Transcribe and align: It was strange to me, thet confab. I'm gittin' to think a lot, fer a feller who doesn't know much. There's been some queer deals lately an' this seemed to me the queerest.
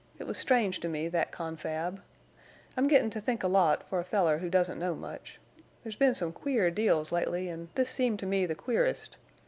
It 0.17 0.25
was 0.25 0.39
strange 0.39 0.79
to 0.79 0.87
me, 0.87 1.07
thet 1.09 1.29
confab. 1.31 2.01
I'm 2.75 2.89
gittin' 2.89 3.11
to 3.11 3.21
think 3.21 3.43
a 3.43 3.47
lot, 3.47 3.87
fer 3.87 3.99
a 3.99 4.03
feller 4.03 4.39
who 4.39 4.49
doesn't 4.49 4.79
know 4.79 4.95
much. 4.95 5.39
There's 5.83 5.95
been 5.95 6.15
some 6.15 6.31
queer 6.31 6.71
deals 6.71 7.11
lately 7.11 7.47
an' 7.51 7.69
this 7.75 7.91
seemed 7.91 8.17
to 8.21 8.25
me 8.25 8.47
the 8.47 8.55
queerest. 8.55 9.17